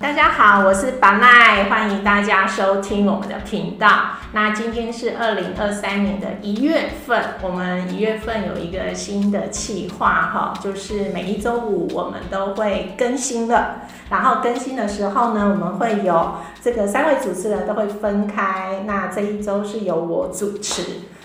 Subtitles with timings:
[0.00, 4.12] 大家好，我是巴奈，欢迎大家收听我们的频道。
[4.32, 13.82] 那今天是二零二三年的一月份，我们一月份有一个新的企划哈，就是每一周五我们都会更新的。
[14.08, 18.84] 然后更新的时候呢，我们会有这个三位主持人都会分开。
[18.86, 20.82] 那这一周是由我主持，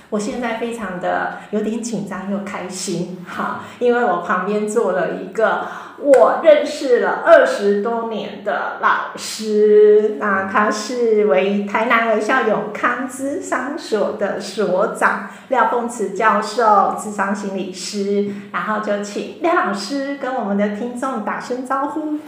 [0.09, 5.65] 我现在非常的有点紧张又开心哈，因为我旁边坐了一个。
[5.97, 18.27] 我认识了二十多年的老师，那他是为台南微笑永康资商所的所长廖凤慈教授，智商心理师。
[18.51, 22.19] 然后就请廖老师跟我们的听众打声招呼。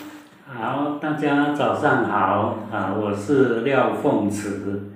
[0.45, 4.91] 好，大家早上好啊，我是廖凤慈，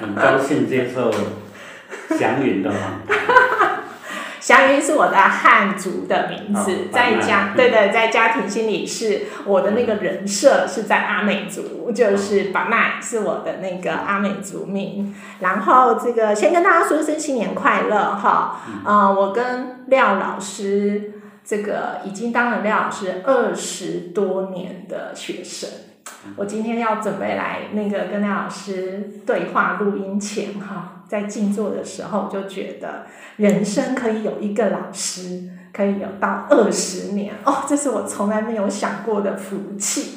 [0.00, 1.10] 很高兴接受
[2.16, 3.39] 祥云的访谈。
[4.50, 15.14] 祥云是我的汉族的名字，在家对对，在家庭心里是我的那个人设是在阿美族，就是巴奈是我的那个阿美族名。
[15.38, 21.12] 然后这个先跟大家说一声新年快乐哈，呃，我跟廖老师
[21.44, 25.68] 这个已经当了廖老师二十多年的学生。
[26.36, 40.16] 我今天要准备来那个跟廖老师对话录音前哈，在静坐的时候就觉得人生可以有一个老师，可以有到二十年哦，这是我从来没有想过的福气。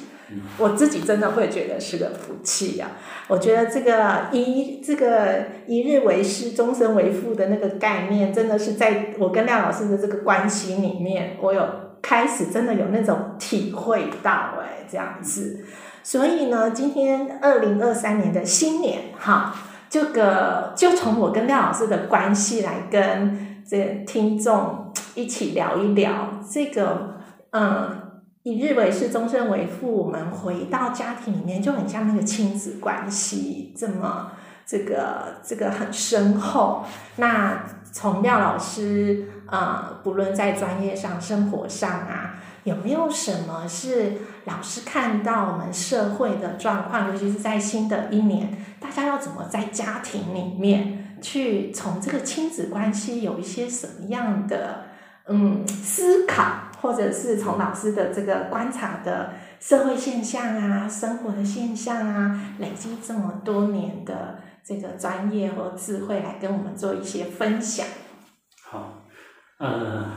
[0.58, 2.88] 我自己真的会觉得是个福气呀。
[3.28, 11.64] 我觉得这个一这个一日为师，终身为父的那个概念，真的是在我跟廖老师的这个关系里面，我有
[12.02, 15.64] 开始真的有那种体会到哎，这样子。
[16.04, 19.56] 所以呢，今天二零二三年的新年，哈，
[19.90, 27.16] 这个就从我跟廖老师的关系来跟这听众一起聊一聊这个，
[27.52, 34.32] 嗯，以日为师，终身为父，我们回到家庭里面就很像那个亲子关系这么
[34.66, 36.84] 这个这个很深厚。
[37.16, 37.64] 那
[37.94, 42.36] 从廖老师，呃，不论在专业上、生活上啊。
[42.64, 44.14] 有没有什么是
[44.46, 54.86] 老师看到我们社会的状况，尤其是在新的一年，大家要怎么在家庭里面去从这个亲子关系有一些什么样的
[55.28, 67.86] 嗯思考，或者是从老师的这个观察的社会现象啊、生活的现象啊，累积这么多年的这个专业和智慧来跟我们做一些分享。
[68.64, 69.04] 好，
[69.58, 70.12] 呃。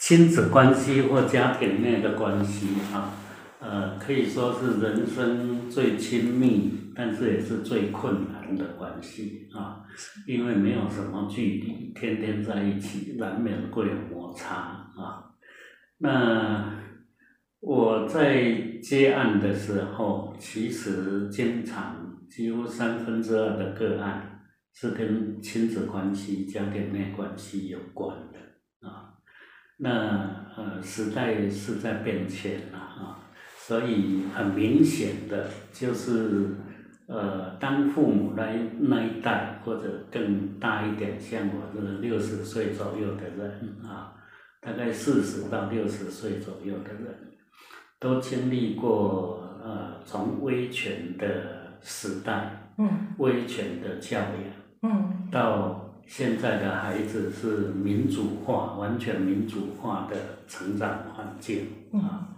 [0.00, 3.12] 亲子关系或家庭内的关系啊，
[3.60, 9.82] 呃，可以说是人生最亲密，但是也是最困难的关系啊，
[10.26, 15.30] 因为没有什么距离，天天在一起，难免会有摩擦啊。
[15.98, 16.72] 那
[17.60, 24.40] 我在接案的时候，其实经常几乎三分之二的个案
[24.72, 28.16] 是跟亲子关系、家庭内关系有关。
[29.82, 33.16] 那呃，时代是在变迁了啊，
[33.56, 36.50] 所以很明显的就是，
[37.06, 38.44] 呃，当父母那
[38.78, 44.12] 那一代或者更大一点，像我这六十岁左右的人啊，
[44.60, 47.14] 大概四十到六十岁左右的人，
[47.98, 54.30] 都经历过呃，从威权的时代，嗯，威权的教养，
[54.82, 55.86] 嗯，到。
[56.10, 60.16] 现在的孩子是民主化，完全民主化的
[60.48, 62.34] 成长环境啊，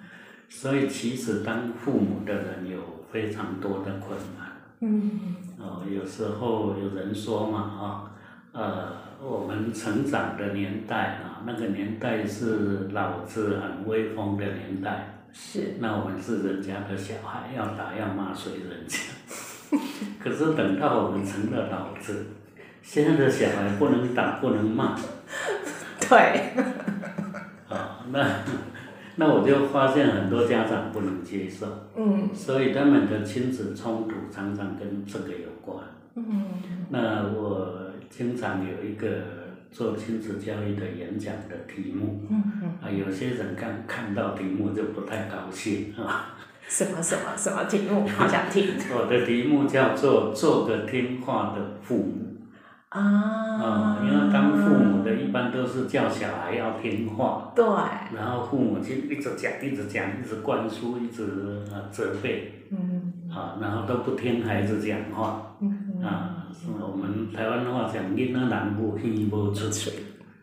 [0.50, 2.78] 所以其实当父母的人有
[3.10, 4.52] 非常多的困难。
[4.80, 8.12] 嗯，哦，有时候有人说嘛，啊，
[8.52, 8.92] 呃，
[9.26, 18.98] 我们成长的年代啊，那个年代是老子很威风的年代，是，那我们是人家的小孩，要打要骂随人家。
[20.22, 22.26] 可是等到我们成了老子。
[22.82, 24.96] 现在的小孩不能打，不能骂。
[26.08, 26.52] 对。
[27.70, 28.26] 啊，那
[29.16, 31.66] 那我就发现很多家长不能接受。
[31.96, 32.28] 嗯。
[32.34, 35.78] 所以他们的亲子冲突常常跟这个有关。
[36.16, 36.44] 嗯。
[36.90, 39.08] 那我经常有一个
[39.70, 42.26] 做亲子教育的演讲的题目。
[42.28, 42.68] 嗯嗯。
[42.82, 46.34] 啊，有些人看看到题目就不太高兴啊。
[46.68, 48.06] 什么什么什么题目？
[48.08, 48.74] 好想听。
[48.90, 52.28] 我的题目叫做“做个听话的父母”。
[52.92, 57.64] 啊，因为当父母的一般都是叫小孩要听话，对，
[58.14, 61.24] 然后父母亲一直讲，一直讲，一直灌输，一直
[61.72, 69.90] 啊责备，嗯，啊，然后都不听孩子讲话，嗯啊，我们台湾话讲，囡仔难不听不出去，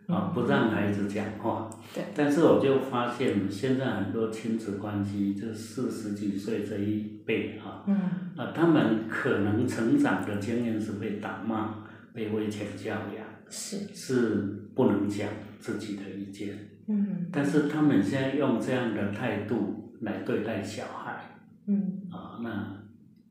[0.08, 1.70] 啊，不让孩子讲话。
[1.94, 2.04] 对。
[2.16, 7.96] 但是我就发现，现在很多亲子关系，就四十几岁这一辈啊，嗯，
[8.36, 11.76] 啊，他们可能成长的经验是被打骂、
[12.20, 16.54] 被威权教养，是，是不能讲自己的意见。
[16.88, 17.30] 嗯。
[17.32, 21.22] 但是他们现在用这样的态度来对待小孩，
[21.68, 22.84] 嗯，啊，那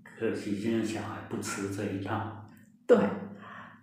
[0.02, 2.48] 可惜现在小孩不吃这一套。
[2.86, 2.96] 对，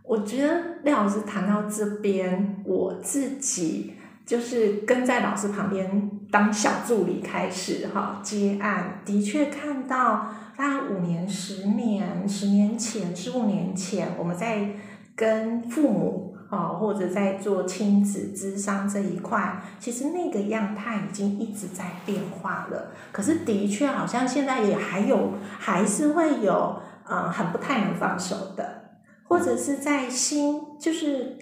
[0.04, 3.94] 我觉得廖老师谈到这边，我自己
[4.26, 14.72] 就是跟在老师旁边当小助理开始哈接案，的确看到大概五年、十年、十年前、十五年前，我们在
[15.16, 22.92] 跟父母啊，或者在做亲子智商这一块，其实那个样态已经一直在变化了。
[23.12, 31.38] 可是的确好像现在也还有，还是会有呃很不太能放手的，或者是在新就是。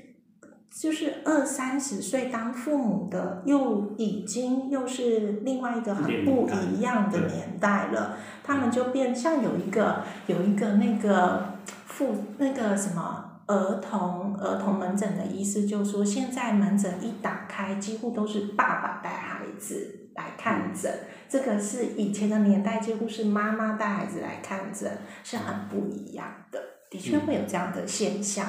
[0.75, 8.17] 就是二三十岁当父母的，又已经又是另外一个很不一样的年代了。
[8.43, 20.92] 他们就变像有一个有一个那个父那个什么儿童儿童门诊的医师就说，现在门诊一打开，几乎都是爸爸带孩子来看诊。
[21.28, 24.90] 这个是以前的年代，几乎是妈妈带孩子来看诊，
[25.24, 26.60] 是很不一样的。
[26.90, 28.48] 的确会有这样的现象。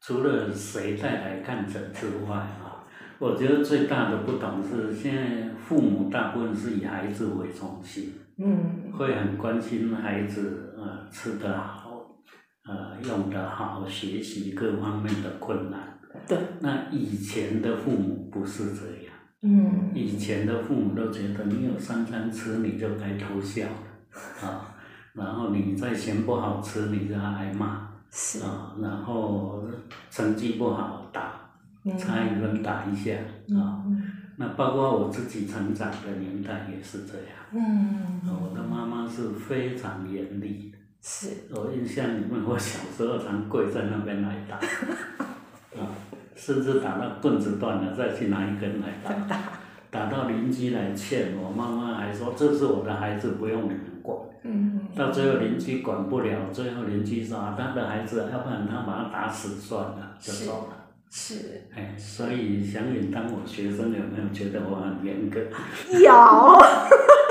[0.00, 2.84] 除了谁带来看诊之外啊，
[3.18, 11.95] 我觉得最大的不同是，现在父母大部分是以孩子为中心，嗯会很关心孩子呃吃得好，
[12.66, 15.98] 呃用的好，学习各方面的困难。
[16.26, 16.38] 对。
[16.60, 24.74] 那以前的父母不是这样，嗯以前的父母都觉得你有三餐吃，你就该偷笑了啊，
[25.12, 27.86] 然后你再嫌不好吃，你就要挨骂。
[28.10, 29.62] 是啊，然后
[30.10, 31.32] 成绩不好打，
[31.84, 33.12] 嗯差一分打一下
[33.54, 33.84] 啊。
[33.86, 34.02] 嗯
[34.38, 37.28] 那包括我自己成长的年代也是这样。
[37.52, 40.75] 嗯我的妈妈是非常严厉的，
[41.08, 44.56] 是我印象里面，我小时候常跪在那边来打，
[45.80, 45.86] 啊，
[46.34, 49.40] 甚至打到棍子断了再去拿一根来打，打
[49.88, 54.18] 打到邻居来劝我，妈妈还说这是我的孩子，不用你们管。
[54.42, 60.76] 嗯到最后邻居管不了，最后邻居说啊，他的孩子，要不然他把他打死算了，就是走了。
[61.08, 65.38] 是哎，所以祥云当我学生有没有觉得我很严格？
[66.00, 66.10] 有。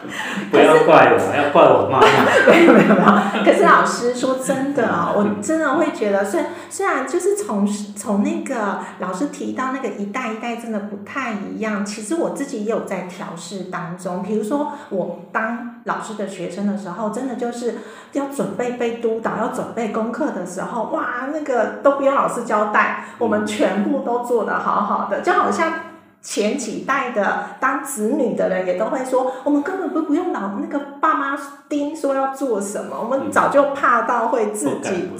[0.50, 2.06] 不要怪我，要怪我妈妈。
[2.50, 14.22] 没有没有没有， 可是老师说真的啊、我真的会觉得，虽虽然就是从从那个老师提到那个一代一代真的不太一样，其实我自己也有在调试当中。
[14.22, 17.76] 比如说我当老师的学生的时候，真的就是
[18.12, 25.72] 要准备被督导、要准备功课的时候，哇，那个都不用老师交代，我们全部都做得好好的，就好像。
[26.22, 31.38] 前几代的当子女的人也都会说，我们根本不不用老那个爸妈
[31.68, 35.10] 盯说要做什么，我们早就怕到会自己。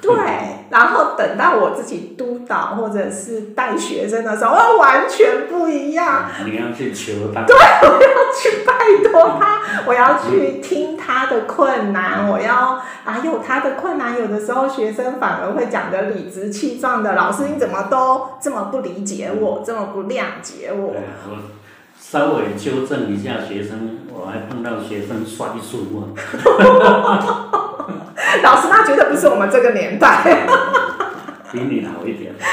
[0.00, 6.26] 对，然后等到我自己督导或者是带学生的时候，哦，完全不一样。
[6.44, 7.42] 你要去求他。
[7.42, 8.72] 对，我要去拜
[9.10, 21.36] 托他，我要去听他的困难，我要啊有他的困难，有的时候学生反而会讲的理直气壮的，老师你怎么都这么不理解我，这么不谅解我对，我
[21.98, 26.14] 稍微纠正一下学生，我还碰到学生摔树啊，
[28.42, 30.24] 老师那绝对不是我们这个年代。
[31.52, 32.32] 比你好一点，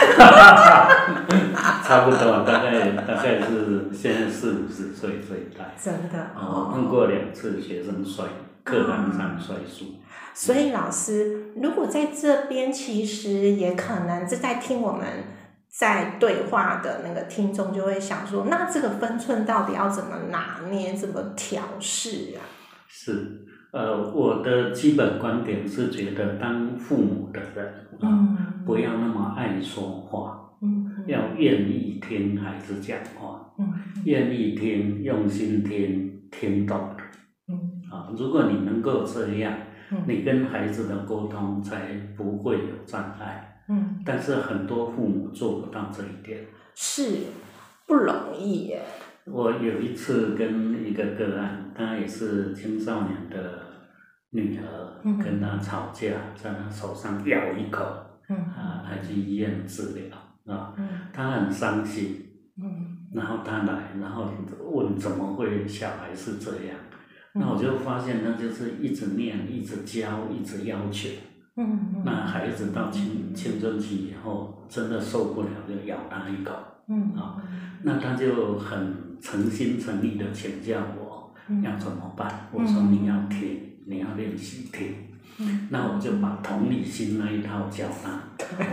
[1.84, 5.76] 差不多，大概大概是现在四五十岁这一代。
[5.80, 8.26] 真的哦，碰过两次学生摔，
[8.64, 10.02] 课堂上摔书。
[10.34, 15.06] 所以老师，如果在这边，其实也可能是在听我们
[15.70, 22.42] 在对话的那个听众就会想说，那这个分寸到底要怎么拿捏，怎么调试啊？
[22.88, 27.68] 是，呃，我的基本观点是觉得，当父母的人
[28.00, 33.74] 啊，嗯不要那么爱说话，嗯要愿意听孩子讲话，嗯
[34.06, 36.78] 愿意听，用心听，听懂
[37.92, 38.12] 啊。
[38.18, 39.54] 如果你能够这样，
[39.92, 43.54] 嗯你跟孩子的沟通才不会有障碍。
[43.70, 46.40] 嗯，但是很多父母做不到这一点。
[46.74, 47.26] 是
[47.86, 48.82] 不容易耶。
[49.30, 53.62] 我有一次跟一个个案，她也是青少年的
[54.32, 55.18] 女儿，嗯。
[55.18, 57.86] 跟她吵架，在她手上咬一口，
[58.30, 58.38] 嗯。
[58.38, 60.88] 啊，还去医院治疗啊，嗯。
[61.12, 62.26] 她很伤心，
[62.58, 62.98] 嗯。
[63.14, 64.30] 然后他来，然后
[64.72, 66.78] 问怎么会小孩是这样，
[67.34, 71.10] 嗯那我就发现他就是一直念，一直教，一直要求，
[71.58, 76.54] 嗯嗯那孩子到青青春期以后，真的受不了，就咬他一口。
[76.90, 77.36] 嗯啊
[77.84, 82.48] 那他就很诚心诚意的请教我嗯要怎么办。
[82.52, 84.94] 我说你要听，你要练习听。
[85.40, 88.12] 嗯那我就把同理心那一套教他。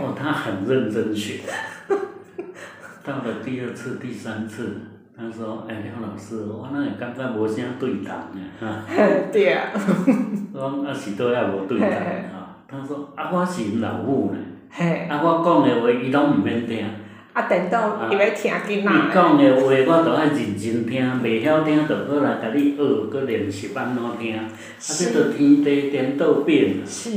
[0.01, 1.41] 哦，他很认真学。
[3.03, 4.81] 到了第二次、第三次，
[5.15, 8.81] 他说：“哎，廖老师，我那会感觉无啥对谈呢，哈。
[9.31, 9.69] 对啊，
[10.53, 11.89] 我啊是都要无对谈
[12.31, 12.34] 哈。
[12.67, 16.85] 他说：啊，我是因老母呢，嘿，啊，我讲的话伊拢毋免听。
[17.33, 24.37] 啊，等到伊要听囡伊仔讲的话，我都爱认真听，袂晓听就过来甲你学，搁练习安怎听。
[24.37, 24.45] 啊，
[24.79, 26.79] 这都天地颠倒变啊！
[26.87, 27.09] 是，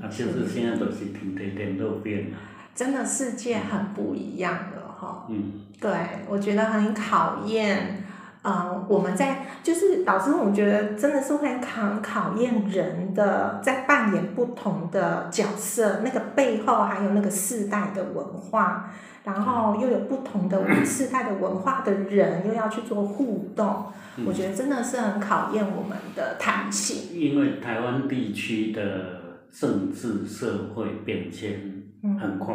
[0.00, 2.38] 啊，就是现在都是天地颠倒变啊。
[2.72, 5.26] 真的世界很不一样了哈。
[5.28, 5.90] 嗯，对，
[6.28, 8.03] 我觉得很考验，
[8.44, 18.90] 嗯，我们在就是老师，我觉得真的是会考考验人的在扮演不同的角色，那个背后还有那个世代的文化，
[19.24, 23.86] 然后又有不同的 世代的文化的人，又要去做互动，
[24.16, 24.26] 嗯。
[24.26, 27.18] 我觉得真的是很考验我们的弹性。
[27.18, 32.18] 因为台湾地区的政治社会变迁嗯。
[32.18, 32.54] 很快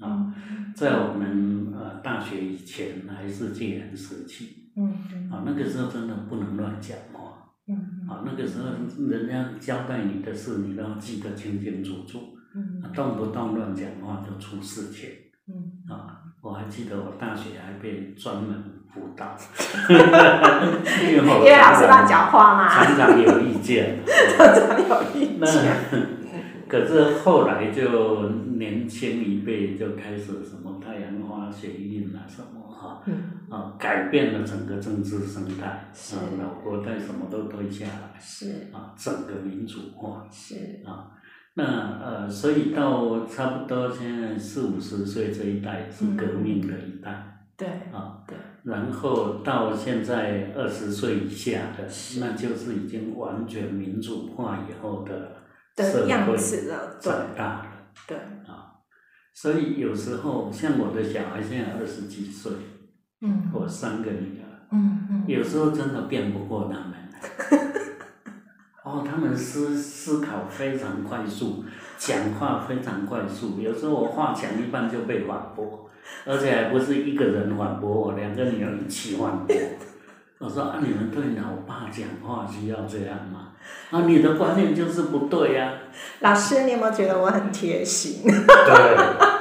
[0.00, 0.34] 啊，
[0.74, 5.30] 在我们呃大学以前还是戒严时期嗯嗯。
[5.30, 8.68] 啊，那个时候真的不能乱讲话嗯啊，那个时候
[9.10, 12.20] 人家交代你的事，你都要记得清清楚楚，
[12.54, 12.80] 嗯。
[12.82, 15.10] 啊动不动乱讲话就出事情。
[15.48, 15.92] 嗯。
[15.92, 16.22] 啊。
[16.40, 18.62] 我还记得我大学还被专门
[18.94, 19.36] 辅导，
[19.90, 23.98] 因为老师乱讲话嘛，常常有意见。
[24.06, 24.46] 常
[24.88, 25.74] 有意那见。
[26.68, 32.57] 可是后来就年轻一辈就开始什么太阳花学运啊什么
[33.50, 36.16] 啊，改变了整个政治生态是。
[36.16, 38.68] 啊，老国代什么都推下来是。
[38.72, 41.12] 啊，整个民主化是，啊。
[41.54, 41.64] 那
[42.00, 51.88] 呃，所以到差不多现在四五十岁这一代是革命的一代对啊，对，然后到现在二十岁以下的，
[52.20, 55.32] 那就是已经完全民主化以后的
[55.74, 56.36] 社会
[57.00, 57.66] 长大了。
[58.06, 58.16] 对，
[59.34, 62.52] 所以有时候像我的小孩现在二十几岁，
[63.20, 66.94] 嗯我三个女儿，嗯嗯，有时候真的辩不过他们。
[68.84, 71.64] 哦，他们思思考非常快速，
[71.98, 73.60] 讲话非常快速。
[73.60, 75.90] 有时候我话讲一半就被反驳，
[76.24, 79.56] 而且还不是一个人反驳我，两个女儿一起反驳。
[80.38, 83.48] 我说啊，你们对老爸讲话需要这样吗？
[83.90, 85.72] 啊，你的观念就是不对呀、
[86.20, 88.22] 老师，你有没有觉得我很贴心？
[88.24, 89.37] 对。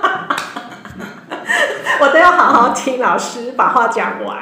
[1.99, 4.41] 我都要好好听老师把话讲完。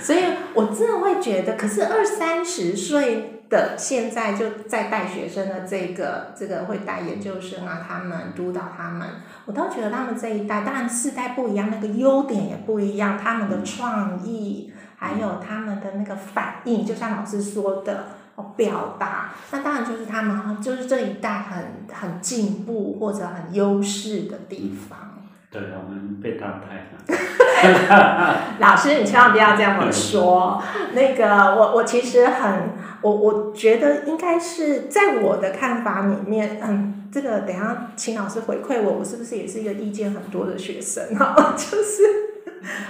[0.00, 9.06] 所以，我真的会觉得，可是二三十岁的现在就在带学生的这个这个会带研究生啊，他们督导他们，
[9.46, 18.06] 我倒觉得他们这一代，当然世代不一样，那个优点也不一样，他们的创意，还有他们的那个反应，就像老师说的。
[18.34, 25.11] 哦，表达，那当然就是他们就是这一代很很进步或者很优势的地方。
[25.52, 28.36] 对，我们被淘汰了。
[28.58, 30.62] 老师，你千万不要这样说。
[30.94, 32.70] 那个，我我其实很，
[33.02, 41.34] 我我觉得应该是在我的看法里面，嗯，这个等一下请老师回馈我，我是不是也是一个意见很多的学生哈？
[41.54, 42.02] 就是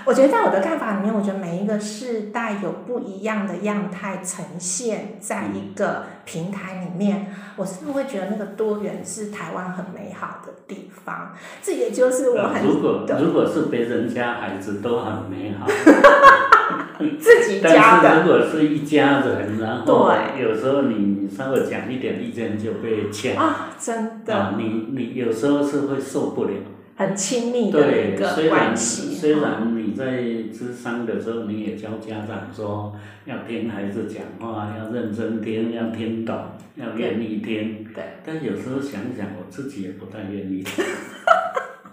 [0.05, 11.33] 我觉得在我的看法里面，我觉得每一个世代有不一样的样态呈现在一个平台里面，我是不是会觉得那个多元是台湾很美好的地方？
[11.63, 15.67] 这也就是我很呃如果如果是别人家孩子都很美好，
[17.19, 24.35] 自己家但是的如果是一家人，然后对有时候你稍微讲一点意见就被呛啊，真的。
[24.35, 26.51] 啊，你你有时候是会受不了。
[26.95, 29.15] 很亲密的一，个关系。
[29.15, 30.23] 虽然你在
[30.53, 32.95] 智商的时候，你也教家长说
[33.25, 36.37] 要听孩子讲话，要认真听，要听懂，
[36.77, 37.85] 要愿意听。
[37.95, 40.85] 对，但有时候想想，我自己也不太愿意听，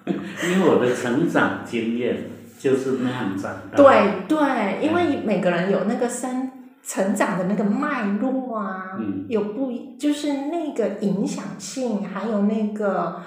[0.51, 2.17] 因为我的成长经验
[2.57, 3.77] 就是那样长大。
[3.77, 6.51] 对对，因为每个人有那个生
[6.83, 13.21] 成长的那个脉络啊，嗯有不一就是那个影响性，还有那个。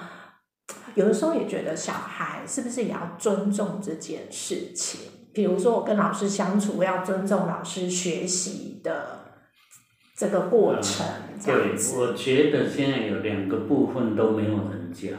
[0.95, 5.01] 有的时候也觉得小孩是不是也要尊重这件事情？
[5.33, 9.19] 比如说我跟老师相处，我要尊重老师学习的
[10.15, 11.03] 这个过程，
[11.39, 11.99] 这对样，子。
[11.99, 15.09] 我觉得现在有两个部分都没有人教，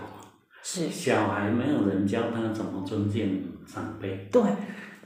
[0.62, 0.88] 是。
[0.88, 4.40] 小孩没有人教他怎么尊敬长辈，对，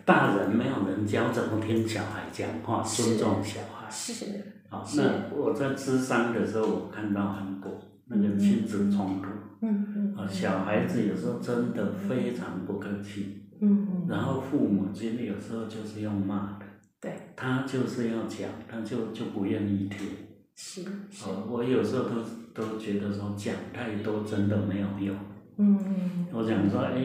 [0.05, 3.91] 大人没有人教怎么听小孩讲话，尊重小孩。
[3.91, 4.27] 是。
[4.69, 5.01] 好，是。
[5.01, 9.29] 那我在智商的时候，我看到很多，那个亲子冲突。
[9.29, 10.15] 嗯嗯。
[10.17, 13.43] 啊，小孩子有时候真的非常不客气。
[13.61, 14.07] 嗯嗯。
[14.09, 16.67] 然后父母亲有时候就是要骂的。
[17.01, 17.13] 对。
[17.37, 20.09] 他就是要讲，他就就不愿意听。
[20.55, 20.83] 是。
[21.27, 22.17] 哦，我有时候都
[22.55, 25.17] 都觉得说讲太多真的没有用。
[25.57, 26.27] 嗯嗯。
[26.33, 27.05] 我想说，哎，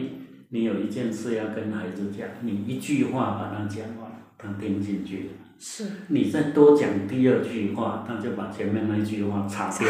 [0.50, 5.29] 你有一件事要跟孩子讲，你一句话把他讲完，他听进去了。
[5.65, 5.86] 是。
[6.10, 9.88] 你再多讲第二句话，他就把前面那句话擦掉。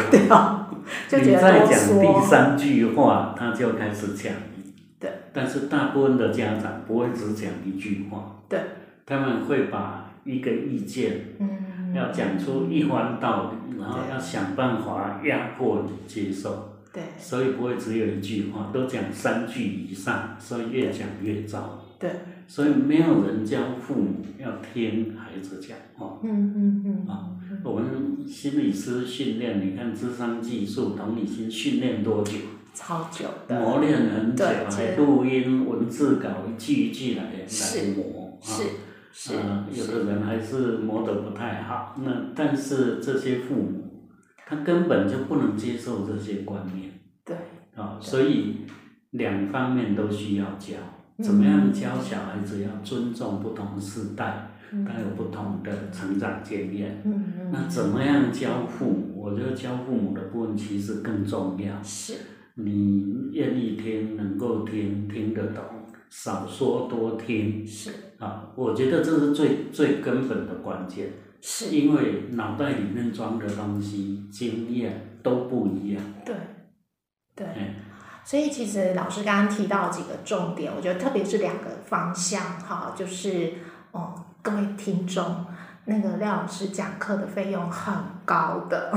[1.10, 4.32] 对 你再讲第三句话，他就开始讲。
[5.00, 5.10] 对。
[5.32, 8.36] 但是大部分的家长不会只讲一句话。
[8.48, 8.60] 对。
[9.04, 16.76] 他们会把一个意见，嗯，要讲出一番道理，然后要想办法压迫你接受。
[16.92, 17.02] 对。
[17.18, 21.80] 所以不会只有一句话，都讲三句以上，所以越讲越糟。
[21.98, 22.10] 对。
[22.46, 26.18] 所以没有人教父母要听孩子讲话。
[26.22, 27.08] 嗯嗯嗯。
[27.08, 27.30] 啊，
[27.64, 32.32] 我们心理师训练，你看智商技术、同理心训练多久？
[32.74, 33.60] 超久的。
[33.60, 38.38] 磨练很久，还录音、文字稿一句一句来来磨。
[38.42, 38.62] 是
[39.12, 39.36] 是。
[39.36, 41.96] 啊，有的人还是磨得不太好。
[42.04, 44.10] 那但是这些父母，
[44.46, 46.90] 他根本就不能接受这些观念。
[47.24, 47.36] 对。
[47.74, 48.66] 啊，所以
[49.12, 50.76] 两方面都需要教。
[51.22, 57.00] 怎么样教小孩子要尊重不同时代，他有不同的成长经验。
[57.52, 59.22] 那怎么样教父母？
[59.22, 61.80] 我觉得教父母的部分其实更重要。
[61.82, 62.14] 是。
[62.56, 65.64] 你愿意听，能够听，听得懂，
[66.10, 67.66] 少说多听。
[67.66, 67.90] 是。
[68.18, 71.08] 啊，我觉得这是最最根本的关键。
[71.40, 71.76] 是。
[71.76, 76.02] 因为脑袋里面装的东西、经验都不一样。
[76.24, 76.34] 对。
[77.36, 77.46] 对。
[78.24, 83.52] 所以其实老师刚刚提到几个重点，我觉得特别是两个方向哈，就是
[83.92, 85.44] 哦，各位听众，
[85.84, 88.90] 那个廖老师讲课的费用很高的，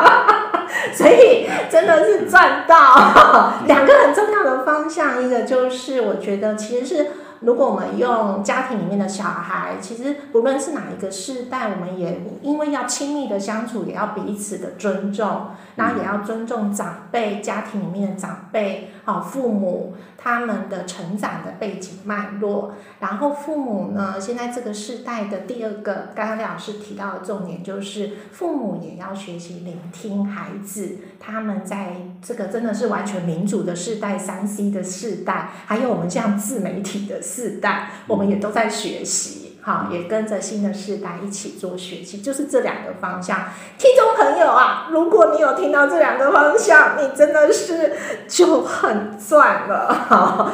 [0.92, 3.54] 所以真的是赚到。
[3.66, 7.06] 两个很重要的方向，一个就是我觉得其实是。
[7.40, 22.72] 如果我们用家庭里面的小孩，其实不论是哪一个世代，我们也因为要亲密的相处，也要彼此的尊重，然后也要尊重长辈，家庭里面的长辈，好父母他们的成长的背景脉络。
[23.00, 37.20] 然后父母呢，现在这个世代的第二个，刚刚廖老师提到的重点就是，父母也要学习聆听孩子，他们在这个真的是完全民主的世代，三 C 的世代，还有我们这样自媒体的。
[37.26, 43.36] 世代，我们也都在学习，哈，也跟着新的世代一起做学习，就是这两个方向。
[43.76, 47.92] 听众朋友啊，如果你有听到这两个方向，你真的是
[48.28, 50.52] 就很赚了，哈。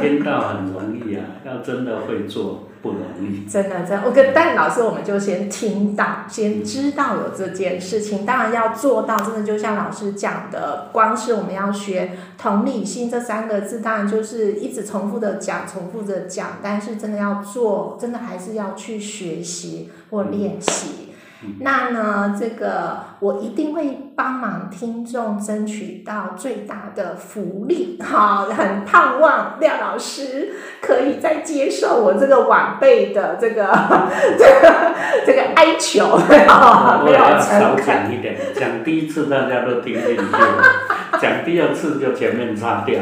[0.00, 2.64] 听到很容要真的会做。
[2.82, 8.24] 不容易，真的，真我跟但老师，我们就先听到，先知道有这件事情。
[8.24, 16.56] 当然要做到，真的就像老师讲的，光是我们要学同理心这三个字，当然就是一直重复的讲，重复的讲。
[16.62, 20.99] 但是真的要做，真的还是要去学习或练习。
[21.60, 33.70] 那呢，这个我一定会帮忙听众争取到最大的福利， 哈，很盼望廖老师可以再接受我这个晚辈的这个
[34.38, 34.92] 这个
[35.24, 40.62] 这个哀求， 我要少讲一点，讲第一次大家都听进去了，
[41.20, 43.00] 讲第二次就前面擦掉。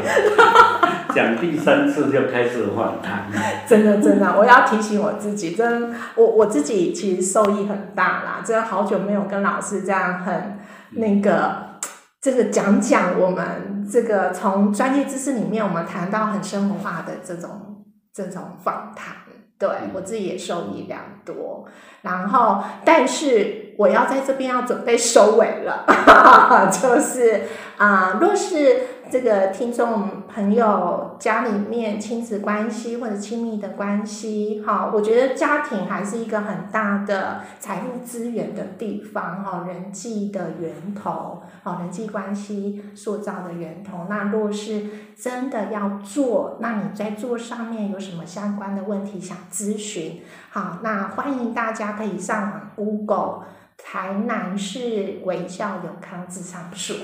[1.13, 3.29] 讲第三次就开始反弹，
[3.67, 8.41] 真的真的，我要提醒我自己，真我我自己其实受益很大啦。
[8.45, 10.59] 真的好久没有跟老师这样很
[10.91, 11.79] 那个
[12.21, 19.15] 这个讲讲我们这个从专业知识里面我们谈到很生活化的这种这种访谈，
[19.57, 21.65] 对我自己也受益良多。
[22.01, 25.85] 然后，但是我要在这边要准备收尾了，
[26.71, 27.41] 就是
[27.77, 28.98] 啊，若是。
[29.11, 44.05] 这个听众朋友家里面亲子关系或者亲密的关系，哈，我觉得家庭还是一个很大的财富资源的地方，哈，人际的源头，好，人际关系塑造的源头。
[44.07, 44.85] 那若是
[45.17, 53.45] 真的要做，那你在做上面有什么相关的问题想咨询，好，那欢迎大家可以上网 Google
[53.75, 56.95] 台南市微笑永康智商所。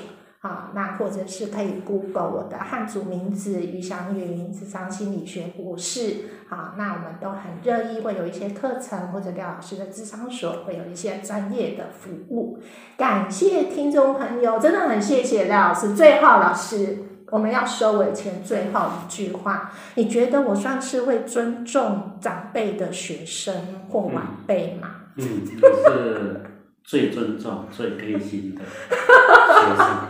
[0.45, 6.17] 啊，那或者是可以 Google 我的汉族名字于祥云，智商心理学博士。
[6.49, 12.59] 啊，那我们都很乐意会有一些课程，或者廖老师的智商所会有一些专业的服务。
[12.95, 15.95] 感谢听众朋友，真的很谢谢廖老师。
[15.95, 16.99] 最后，老师，
[17.31, 23.55] 我们要收尾前最后一句话，你觉得我算是会尊重长辈的学生
[23.89, 24.89] 或晚辈吗？
[25.15, 26.41] 嗯，是。
[26.87, 30.04] 最尊重、最贴心的学生。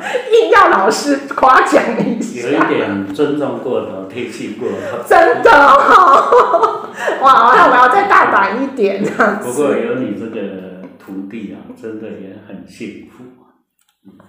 [0.32, 5.06] 硬要老师夸奖一下，有一点尊重过头、贴心过头。
[5.06, 6.88] 真的哦，
[7.22, 7.54] 哇！
[7.54, 9.48] 那我要再大胆一点这样子。
[9.48, 13.24] 不过有你这个徒弟啊，真的也很幸福。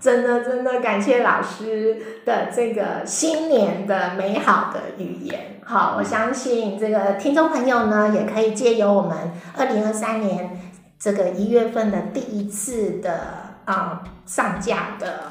[0.01, 5.61] 真的真的感谢老师的这个新年的美好的语言。
[5.63, 9.17] 好，我相信这个听众朋友呢，也可以借由我们
[9.57, 10.59] 二零二三年
[10.99, 15.30] 这个一月份的第一次的啊、上架的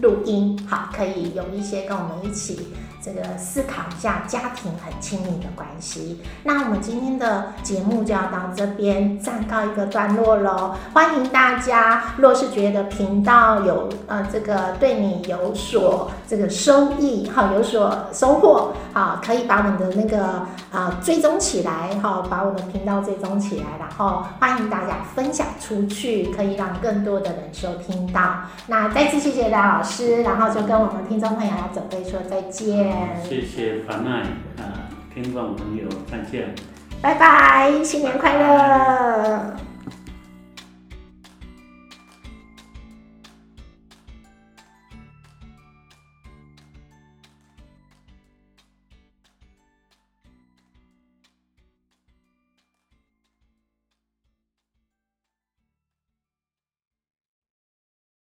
[0.00, 2.58] 录音，好，可以有一些跟我们一起
[3.02, 6.20] 这个思考一下家庭很亲密的关系。
[6.42, 10.74] 那我们今天的节目就要到这边暂告一个段落喽。
[10.92, 28.20] 欢迎大家，若是觉得频道有呃这个对你有所这个收益，哈，有所收获，好，可以把我们的那个呃追踪起来，哈，把我们频道追踪起来，然后欢迎大家分享出去，可以让更多的人收听到。
[28.66, 32.89] 那再次谢谢梁老师，然后就跟我们听众朋友要准备说再见，
[33.22, 34.20] 谢谢凡麦
[34.62, 36.54] 啊，听众朋友再见。
[37.02, 39.69] 拜拜，新年快乐。